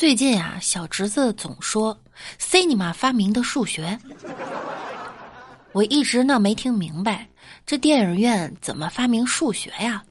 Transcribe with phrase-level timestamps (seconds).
[0.00, 1.94] 最近啊，小侄子总说
[2.38, 3.98] C 你妈发明的数学”，
[5.72, 7.28] 我一直呢没听明白，
[7.66, 10.02] 这电影院怎么发明数学呀？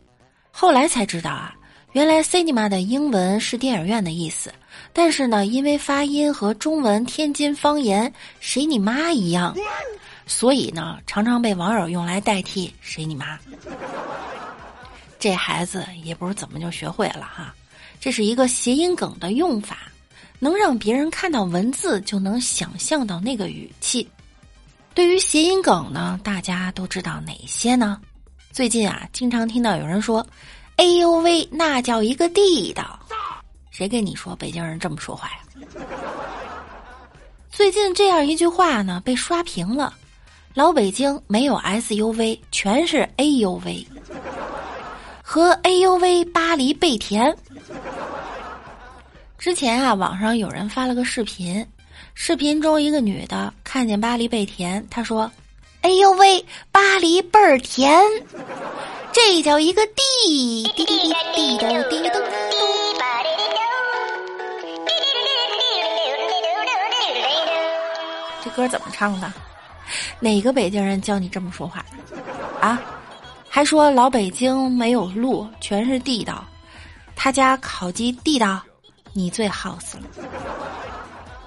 [0.52, 1.56] 后来才知道啊，
[1.94, 4.54] 原来 “cinema” 的英文是电影院的意思，
[4.94, 9.58] 但是呢，因为发音和中文天津方言“谁你妈”一样，
[10.28, 13.40] 所以呢，常常被网友用来代替“谁你妈”。
[15.18, 17.56] 这孩子也不知怎么就学会了哈。
[18.00, 19.80] 这是一个谐音梗的用法，
[20.40, 24.10] 能让别人看到文字就能想象到那个语气。
[24.94, 28.00] 对于谐音梗呢，大家都知道哪些呢？
[28.52, 30.26] 最近啊，经常听到有人说
[30.78, 33.00] ：“哎呦喂，那叫一个地道。”
[33.70, 35.38] 谁跟你说北京人这么说话呀？
[37.52, 39.94] 最近这样一句话呢，被刷屏了。
[40.54, 43.86] 老北京没有 SUV，全是 AUV，
[45.22, 47.34] 和 AUV 巴黎贝甜。
[49.40, 51.66] 之前啊，网上有人发了个视频，
[52.14, 55.32] 视频中一个女的看见巴黎贝甜，她说
[55.80, 57.98] ：“哎呦喂，巴黎倍儿甜，
[59.14, 60.98] 这叫一个地地地
[61.34, 62.22] 地的地咚咚。”
[68.44, 69.32] 这歌怎么唱的？
[70.20, 71.86] 哪个北京人教你这么说话？
[72.60, 72.82] 啊？
[73.48, 76.44] 还说老北京没有路，全是地道，
[77.16, 78.62] 他家烤鸡地道。
[79.14, 80.04] 你最好死了，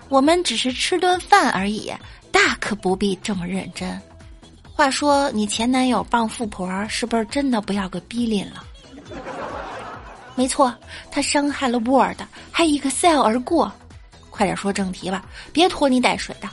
[0.08, 1.92] 我们只是吃顿饭而已，
[2.30, 4.00] 大可不必这么认真。
[4.74, 8.64] 话说，你前男友傍富婆是不是真的不要个逼脸了？
[10.34, 10.74] 没错，
[11.10, 12.18] 他伤害了 Word，
[12.50, 13.70] 还 Excel 而过。
[14.30, 16.48] 快点说正题吧，别拖泥带水的。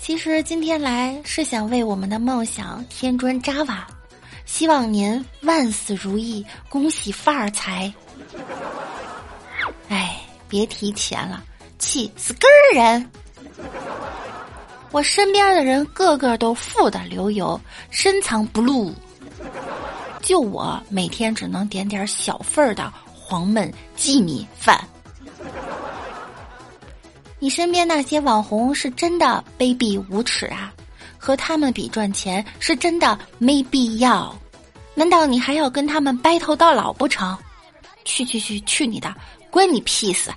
[0.00, 3.86] 其实今天来是想为我们的梦想添砖加瓦，
[4.46, 7.92] 希望您万事如意，恭喜发财。
[10.52, 11.42] 别提钱了，
[11.78, 13.10] 气死根儿人！
[14.90, 18.92] 我身边的人个个都富得流油，深藏不露，
[20.20, 24.78] 就我每天只能点点小份儿的黄焖鸡米饭。
[27.38, 30.70] 你身边那些网红是真的卑鄙无耻啊！
[31.16, 34.36] 和他们比赚钱是真的没必要，
[34.94, 37.34] 难道你还要跟他们白头到老不成？
[38.04, 39.16] 去去去去你的！
[39.50, 40.30] 关你屁事！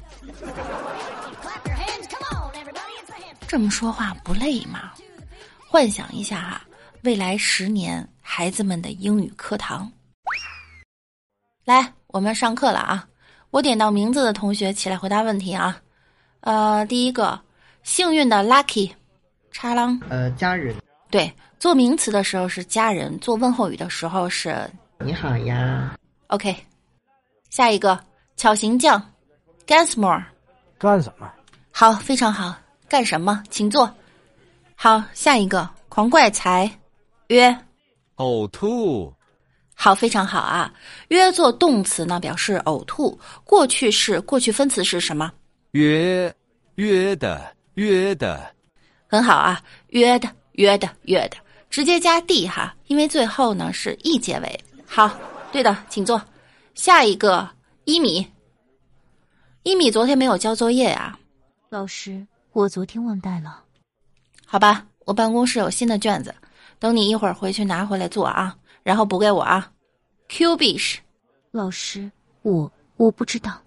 [3.56, 4.92] 这么说话不累吗？
[5.66, 6.62] 幻想一下哈，
[7.04, 9.90] 未来十年孩子们的英语课堂。
[11.64, 13.08] 来，我们上课了啊！
[13.52, 15.82] 我点到名字的同学起来回答问题啊。
[16.42, 17.40] 呃，第一个，
[17.82, 18.92] 幸运的 lucky，
[19.52, 19.98] 叉郎。
[20.10, 20.76] 呃，家人。
[21.10, 25.98] 对，做名词的时候是家人，做问候语的时候是你好呀。
[26.28, 26.54] OK，
[27.50, 27.98] 下一个。
[28.36, 29.02] 巧行匠
[29.66, 30.26] ，Gansmore，
[30.78, 31.32] 干什么？
[31.72, 32.54] 好，非常好。
[32.96, 33.44] 干什么？
[33.50, 33.94] 请坐。
[34.74, 36.72] 好，下一个狂怪才，
[37.28, 37.54] 约，
[38.16, 39.14] 呕吐。
[39.74, 40.74] 好，非常好啊。
[41.10, 43.20] 约做动词呢，表示呕吐。
[43.44, 45.30] 过去式，过去分词是什么？
[45.72, 46.34] 约，
[46.76, 48.50] 约的，约的。
[49.08, 51.36] 很好啊，约的，约的，约的，
[51.70, 54.60] 直接加 d 哈，因为最后呢是 e 结尾。
[54.86, 55.20] 好，
[55.52, 56.22] 对的，请坐。
[56.76, 57.46] 下一个。
[57.84, 58.26] 一米，
[59.64, 61.20] 一米昨天没有交作业呀？
[61.68, 63.62] 老师，我昨天忘带了。
[64.46, 66.34] 好吧，我办公室有新的卷子，
[66.80, 69.70] 等你一会儿回去拿回来做啊，然后补给我啊。
[70.30, 70.98] Q B 是，
[71.52, 72.10] 老师，
[72.44, 73.62] 我我不知道。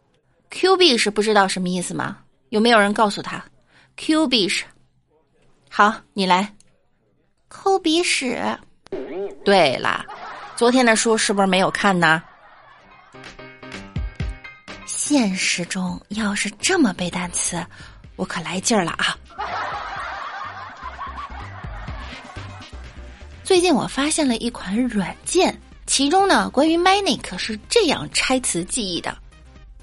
[0.48, 2.16] Q B 是不知道什么意思吗？
[2.48, 3.44] 有没有人告诉他
[3.96, 4.64] ？Q B 是，
[5.68, 6.54] 好，你来。
[7.48, 8.42] 抠鼻屎。
[9.44, 10.02] 对啦，
[10.56, 12.22] 昨天的书是不是没有看呢？
[14.86, 17.62] 现实中要是这么背单词，
[18.18, 19.16] 我可来劲儿了啊！
[23.44, 25.56] 最近我发现了一款软件，
[25.86, 29.16] 其中呢关于 Manic 是这样拆词记忆的：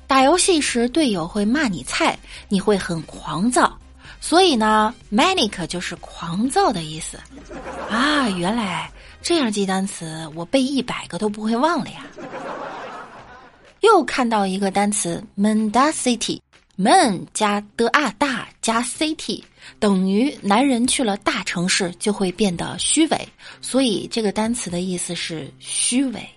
[0.06, 2.20] 打游戏时队友会骂你菜，
[2.50, 3.76] 你会很狂躁，
[4.20, 7.18] 所以呢 Manic 就是狂躁的意思
[7.90, 8.30] 啊！
[8.30, 12.06] 原来这样记单词，我背一百个都不会忘了呀！
[13.80, 16.42] 又看到一个单词 mendacity
[16.78, 19.44] mendacity，men 加的啊大加 city
[19.80, 23.28] 等于男人去了大城市就会变得虚伪，
[23.62, 26.28] 所以这个单词的意思是虚伪。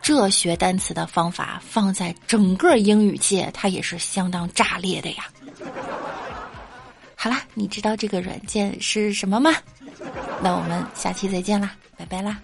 [0.00, 5.24] 这学单词的方法放在整个英语界，它也是相当炸裂的呀。
[7.14, 9.54] 好啦，你知道这个软件是什么吗？
[10.42, 12.38] 那我们下期再见啦，拜拜啦。